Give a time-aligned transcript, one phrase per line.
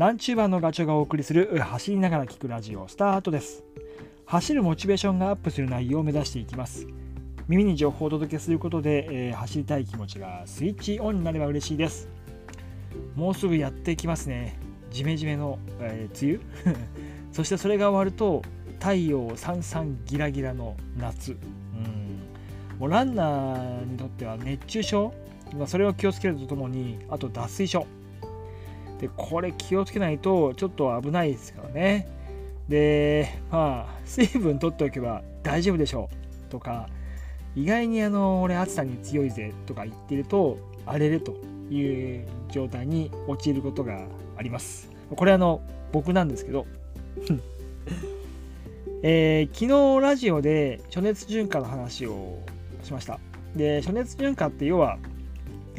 [0.00, 3.62] ランチューバーのガチョがお送りする走りながら聞くラジオスタートです。
[4.24, 6.86] 走るモチベーションがアップする内容を目指していきます。
[7.48, 12.08] 耳に情報をお届けすることで、えー、走りたい気持ちがスイッチオンになれば嬉しいです。
[13.14, 14.58] もうすぐやってきますね。
[14.90, 16.76] ジメジメの、えー、梅雨？
[17.30, 18.40] そしてそれが終わると
[18.78, 21.32] 太陽さんさんギラギラの夏。
[21.32, 22.78] うん。
[22.78, 25.12] もうランナーにとっては熱中症？
[25.66, 27.86] それを気をつけるとともにあと脱水症。
[29.00, 32.06] でこれ気をつけないとちょっと危ないですからね。
[32.68, 36.10] でまあ水分取っておけば大丈夫でしょ
[36.48, 36.88] うとか
[37.56, 41.32] 意外にあの俺暑さに強いぜとか言ってると荒れると
[41.70, 44.90] いう状態に陥ることがあります。
[45.16, 45.62] これあの
[45.92, 46.66] 僕なんですけど。
[49.02, 52.38] えー、昨日ラジオで暑熱順化の話を
[52.82, 53.18] しました。
[53.56, 54.98] で暑熱順化って要は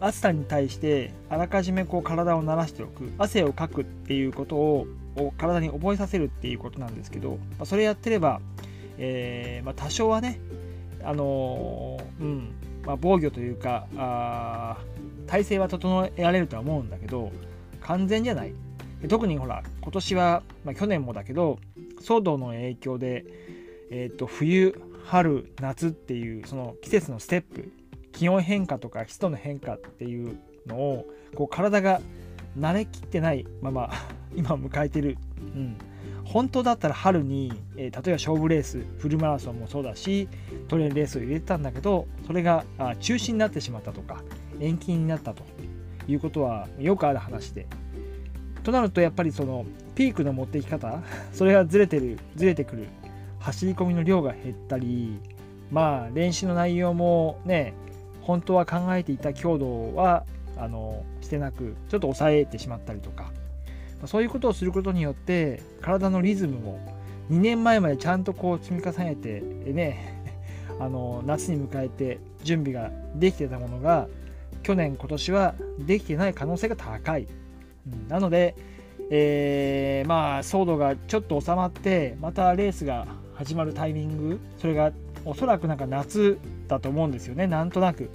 [0.00, 4.86] 暑さに対してあらかじめこう体を慣らしておく汗をかくっていうことを
[5.36, 8.40] 体に覚えさせるっていうことなんですけど、まあ、それやってれば、
[8.98, 10.40] えー、まあ、多少はね
[11.02, 12.52] あのー、うん
[12.84, 14.76] まあ、防御というかあ
[15.26, 17.32] 体勢は整えられるとは思うんだけど
[17.80, 18.52] 完全じゃない。
[19.08, 21.60] 特にほら今年は、まあ、去年もだけど
[22.00, 23.24] 騒動の影響で、
[23.90, 27.70] えー、と冬春夏っていうその季節のステップ
[28.18, 32.00] 気温変化とか湿度の変化っていうのをこう体が
[32.58, 33.90] 慣れきってないまま
[34.34, 35.16] 今迎えてる、
[35.54, 35.76] うん、
[36.24, 40.28] 本当だったら春に、えー、例えば勝負レースフルマラソンもそうだし
[40.66, 44.24] トレーンレースを入れてたんだけどそれがあ中止になってしまったとか
[44.58, 45.44] 延期になったと
[46.08, 47.66] いうことはよくある話で。
[48.64, 52.88] となるとやっぱりそのピークの持っていき方 それがずれてるずれてくる。
[53.38, 55.20] 走り込みの量が減ったり
[55.70, 57.72] まあ練習の内容もね
[58.28, 60.26] 本当は考えていた強度は
[60.58, 63.32] あのしてなくちょっと抑えてしまったりとか。
[64.06, 66.78] そういうことをすることによって体のリズムも
[67.30, 70.22] 2年前までちゃんとこう積み重ねてね
[70.78, 74.06] あの夏に迎えて準備ができてたものが
[74.62, 77.26] 去年今年はできてない可能性が高い、
[77.92, 78.54] うん、なので、
[79.10, 84.92] えー、まあ騒動がちょっと収まってまたレースが始まるタイミングそれが
[85.24, 87.46] おそらくなんか夏だと思うんですよね。
[87.46, 88.10] なんとなく。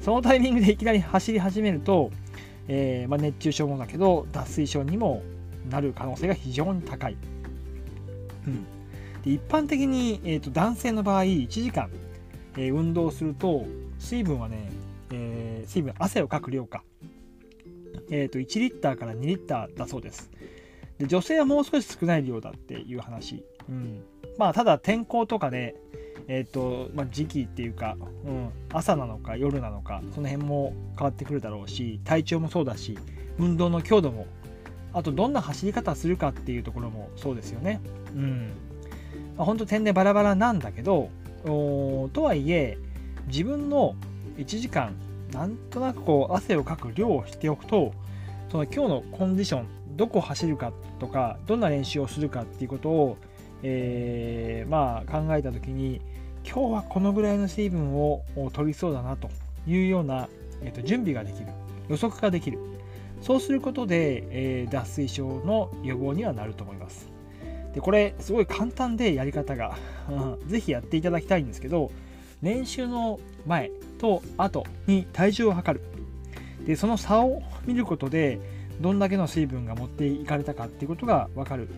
[0.00, 2.10] そのタイミングでいきなり走り始めると、
[2.68, 5.22] えー、まあ、熱中症もだけど脱水症にも
[5.68, 7.16] なる可能性が非常に高い、
[8.46, 8.64] うん、
[9.22, 11.90] で一般的に、えーと、男性の場合1時間、
[12.56, 13.64] えー、運動すると
[13.98, 14.70] 水分はね、
[15.12, 16.82] えー、水分汗をかく量か、
[18.10, 20.30] えーと、1リッターから2リッターだそうです。
[20.98, 24.02] で女性はもう少し少ない量だっていう話、うん、
[24.38, 25.74] まあただ天候とかで、
[26.30, 32.96] えっ、ー、と、まあ、時期っていうか、うん、朝なのか夜なのか、その辺も変わってくるだろうし、体調もそうだし、
[33.36, 34.28] 運動の強度も、
[34.92, 37.80] あとどんな走り方するかっていうところもそうですよね。
[38.14, 38.52] うん。
[39.36, 41.10] まあ、本当点でバラバラなんだけど、
[41.44, 42.78] とはいえ、
[43.26, 43.96] 自分の
[44.36, 44.94] 1時間、
[45.32, 47.92] なんとなくこう汗をかく量をしておくと、
[48.52, 49.66] その今日のコンディション、
[49.96, 53.16] どこを走るかとか、どんな練習をするかっていうことを
[53.62, 56.00] えー、まあ考えた時に
[56.44, 58.22] 今日はこのぐらいの水分を
[58.52, 59.30] 取りそうだなと
[59.66, 60.28] いうような、
[60.62, 61.46] えー、と準備ができる。
[61.88, 62.58] 予測ができる。
[63.20, 67.08] そうすることで、えー、脱水症の予防にはなると思います。
[67.74, 69.76] でこれすごい簡単でやり方が。
[70.48, 71.92] 是非やっていただきたいんですけど
[72.42, 75.84] 練習の前と後に体重を測る。
[76.66, 78.38] でその差を見ることで
[78.80, 81.68] どんだけの水分が持っていかれたかっていうことが分かる。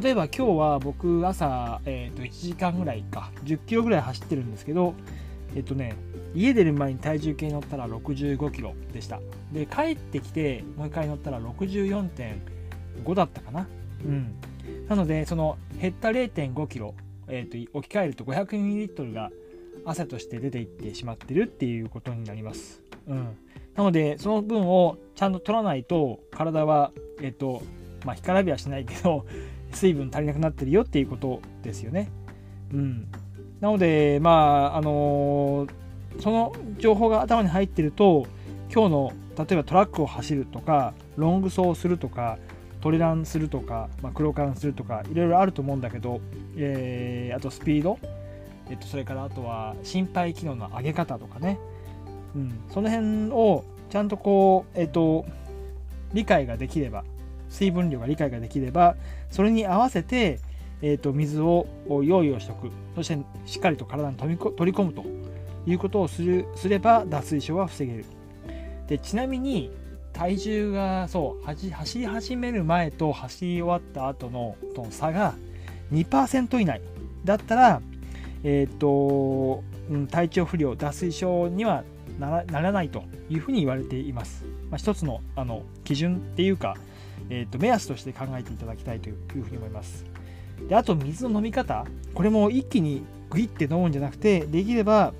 [0.00, 4.94] 例えば今日は僕朝、えー、と1時間ぐらいか10キロぐらい走ってるんですけど
[5.54, 5.94] えっ、とね
[6.34, 9.20] 家出る前に体重計に乗ったら65キロでした。
[9.52, 13.68] で帰ってきてもう一回乗ったら64.5だったかな。
[14.04, 14.34] うん。
[14.88, 16.94] なのでその減った0.5キロ、
[17.28, 19.30] えー、と置き換えると 500ml が
[19.84, 22.82] 汗として出ていってしまってるっていうことになります。
[23.06, 23.36] うん。
[23.76, 26.90] なのでその分をちゃんと取らないと体は
[27.20, 27.62] えっ、と
[28.04, 29.24] まあ干からびはしないけど
[29.76, 32.10] 水分足りなくなってるよっていうことですよね。
[32.72, 33.08] うん、
[33.60, 38.26] なので、まああのー、その情報が頭に入ってると
[38.72, 42.38] 今日の例えばトラックを走るとかロング走するとか
[42.80, 46.20] トレランするとか、まあ、黒缶するとかいろいろあると思うんだけど、
[46.56, 47.98] えー、あとスピード、
[48.68, 51.58] えっと、それからあとは心肺機能の上げ方とかね、
[52.36, 55.24] うん、その辺をちゃんとこう、えっと、
[56.12, 57.04] 理解ができれば
[57.54, 58.96] 水分量が理解ができれば
[59.30, 60.40] それに合わせて、
[60.82, 62.70] えーと、水を用意をしておく。
[62.96, 65.04] そしてしっかりと体に取り込むと
[65.66, 68.04] いうことをするすれば脱水症は防げる。
[68.88, 69.70] でちなみに
[70.12, 75.34] 体重がそう走り始める前と走り終わった後のとの差が
[75.92, 76.80] 2%以内。
[77.24, 77.80] だったら、
[78.42, 81.84] え、ー、と、うん、体調不良脱水症には
[82.18, 84.44] ならないというふうに言われています。
[84.70, 86.76] まあ、一つのあの基準っていうか、
[87.30, 90.04] えー、と目安として考えていただきたいというふうに思います。
[90.68, 91.84] であと水の飲み方。
[92.14, 95.12] これも一気にグイって飲むんじゃなくてできれば、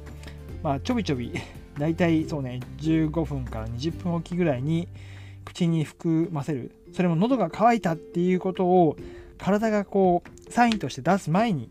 [0.62, 1.32] まあ、ちょびちょび
[1.78, 4.88] 大体そうね15分から20分おきぐらいに
[5.44, 6.72] 口に含ませる。
[6.92, 8.96] それも喉が渇いたっていうことを
[9.38, 11.70] 体がこうサインとして出す前に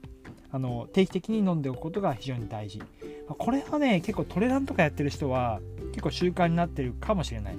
[0.51, 2.81] あの定期的に飲んでおくことが非常に大事。
[3.27, 7.55] これはね結構トレランとかやってる人は結構習慣になってるかもしれない。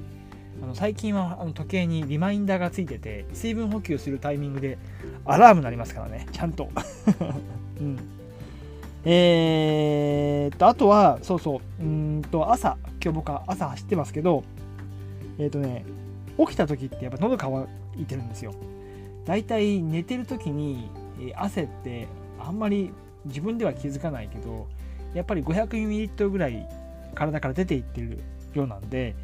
[0.64, 4.78] あの最近はあの時計にリマインダーがついてて水分補給するタイミングで
[5.26, 6.26] アラームになりますからね。
[6.32, 6.70] ちゃんと、
[7.81, 7.99] うん、
[9.05, 11.82] えー、っとあとはそうそう。
[11.82, 12.78] うんと朝。
[13.02, 14.43] 今日僕は朝走ってますけど
[15.38, 15.84] えー、っとね
[16.38, 17.69] 起きた時ってやっぱ喉乾
[17.99, 18.55] いてるんですよ。
[19.26, 20.88] だいたい寝てる時に、
[21.20, 22.08] え汗って
[22.40, 22.90] あんまり
[23.26, 24.66] 自分では気づかないけど
[25.12, 26.66] やっぱり 500ml ぐらい
[27.14, 28.19] 体から出ていってる
[28.55, 29.14] ようなんで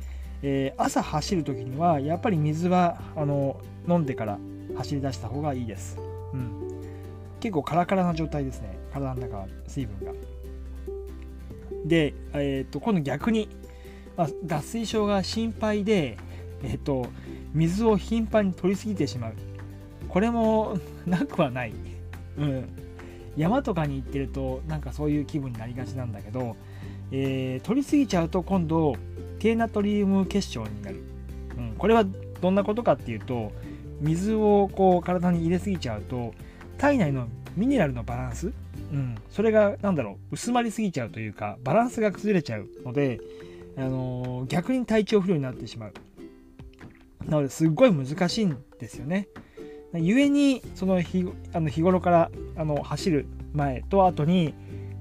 [0.43, 4.39] えー、朝走る時にはやっぱり水はあの飲んでから
[4.77, 5.99] 走り出した方がいいです、
[6.33, 6.71] うん、
[7.41, 8.79] 結構カラカラな状態ですね。
[8.93, 10.13] 体の中は水分が。
[11.85, 13.49] で、えーと、今度逆に、
[14.17, 16.19] まあ、脱水症が心配で、
[16.63, 17.07] えーと、
[17.55, 19.33] 水を頻繁に取りすぎてしまう。
[20.09, 21.73] これも なくはない、
[22.37, 22.69] うん、
[23.37, 26.57] 山とかに行ってるとなんかそういう気分になりがちなんだけど、
[27.13, 28.97] えー、取りすぎちゃうと今度
[29.41, 31.03] 低ナトリウム結晶になる、
[31.59, 32.05] うん、これは
[32.41, 33.51] どんなことかっていうと
[34.01, 36.33] 水をこう体に入れすぎちゃうと
[36.79, 37.27] 体内の
[37.57, 38.53] ミネラルのバランス、
[38.93, 43.21] うん、それが何だろう薄まりすぎちゃうというかバランスが崩れちゃうので、
[43.77, 45.93] あのー、逆に体調不良になってしまう。
[47.27, 49.29] なのですっごい難しいんですよね。
[49.93, 54.55] 故にその日あの日頃からあの走る前と後に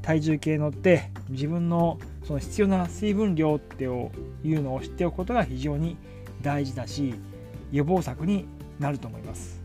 [0.09, 5.97] 体重計乗って自分のその必要な水分量っていうのを知っておくことが非常に
[6.41, 7.13] 大事だし
[7.71, 8.47] 予防策に
[8.79, 9.61] なると思います。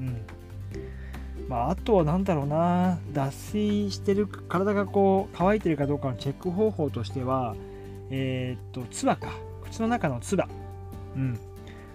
[0.00, 0.26] うん。
[1.48, 2.98] まあ、あとは何だろうな。
[3.12, 7.54] 脱水してる体がこう乾いてるかどうかのチェック方法としては
[8.10, 9.28] えー、っと唾か。
[9.62, 10.48] 口の中の唾、
[11.14, 11.38] うん、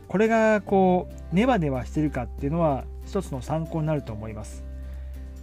[0.07, 4.70] これがこうネバネバしてるかっていうのは一つの参考になると思います。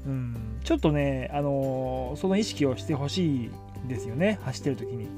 [0.06, 3.50] うん、ちょっとね、あのー、その意識をしてほしい
[3.86, 4.38] ですよね。
[4.42, 5.08] 走ってる時に。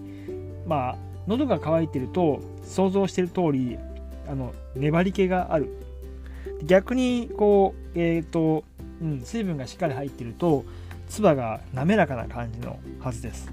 [0.66, 0.96] まあ
[1.26, 3.78] 喉が渇いてると想像してる通り
[4.28, 5.70] あの粘り気がある。
[6.64, 8.64] 逆にこうえっ、ー、と、
[9.00, 10.64] うん、水分がしっかり入ってると
[11.08, 13.50] 唾が滑らかな感じのはずです。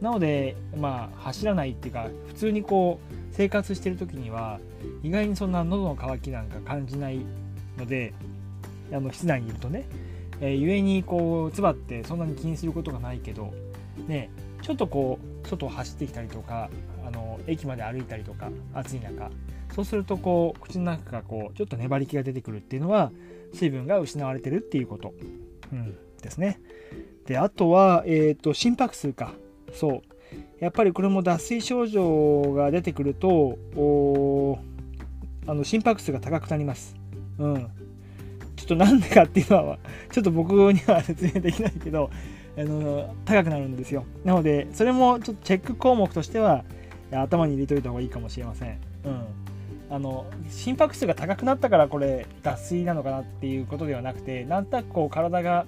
[0.00, 4.58] なのでまあ走らないっていうか普通にこう生活してる時には
[5.02, 7.20] 意外にそんな喉の渇きなんか感じない
[7.78, 8.14] ので
[8.92, 9.84] あの室内にいるとね、
[10.40, 13.52] えー、故にこう唾ってそんなに気にすることがないけど
[14.06, 14.30] ね、
[14.62, 16.70] ちょっとこう外を走ってきたりとか
[17.06, 19.30] あの駅まで歩いたりとか暑い中
[19.74, 23.12] そうするとこう口の中がこうちょっと粘り気が出てくるっていうのは
[23.52, 25.14] 水分が失われてるっていうこと、
[25.72, 26.60] うん、ですね。
[27.26, 29.32] であとは、えーと、心拍数か
[29.72, 30.02] そう
[30.58, 33.58] やっぱりこれも脱水症状が出てくると
[35.46, 36.94] あの心拍数が高くなります。
[37.38, 39.78] うん、ょっとなんでかっていうのは
[40.10, 42.10] ちょっと僕には説明できないけど
[42.56, 44.04] あの高くなるんですよ。
[44.24, 46.64] なのでそれもちょっとチェック項目としては
[47.12, 49.22] 頭に入れといた方がいいかもしれません、うん、
[49.90, 55.66] あの心拍数が高くなったからこれ脱水なのかなっていうことではなくてなんとなくこう体が、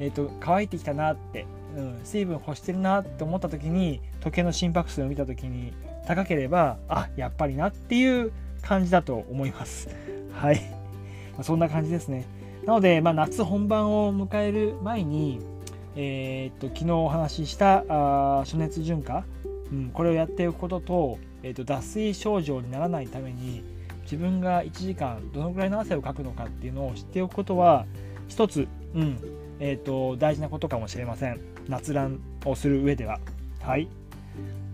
[0.00, 5.72] えーと、乾いてきたなって、うん、水分欲してるなって思った時に時計の心拍数を見た時に
[6.06, 9.88] 高ければあやっぱりなっていう感じだと思います。
[10.32, 10.60] はい、
[11.36, 12.24] ま、そんな感じですね。
[12.66, 15.40] なので、まあ、夏本番を迎える前に
[15.96, 19.24] えー、っと昨日お話ししたあ暑熱順化、
[19.72, 23.64] うん、これをやっておくことと,、えー、っと脱水症状にならないために
[24.02, 27.86] 自分が1時間どのくらいの汗をかくのかっていうのを知っておくことは
[28.28, 29.18] 一つ、うん
[29.58, 33.20] えー、っと大事なことかもしれません夏ランをする上では
[33.60, 33.88] はい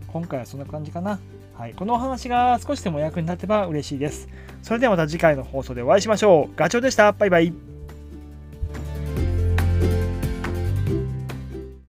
[0.06, 1.18] 今回はそんな感じかな
[1.54, 4.28] はい、このお話が少しでも役に立てば嬉しいです。
[4.62, 6.54] それではまた次回の放送でお会いしましょう。
[6.54, 7.12] ガチョウでした。
[7.12, 7.65] バイバイ。